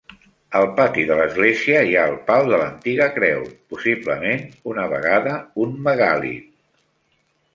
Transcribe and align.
Al 0.59 0.63
pati 0.77 1.01
de 1.09 1.17
l'església 1.17 1.81
hi 1.89 1.93
ha 1.97 2.05
el 2.11 2.15
pal 2.29 2.49
de 2.53 2.59
l'antiga 2.61 3.07
creu, 3.19 3.45
possiblement 3.73 4.43
una 4.73 4.87
vegada 4.97 5.35
un 5.67 5.77
megàlit. 5.89 6.49